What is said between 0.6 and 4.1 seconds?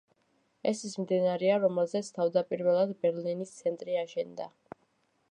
ეს ის მდინარეა, რომელზეც თავდაპირველად ბერლინის ცენტრი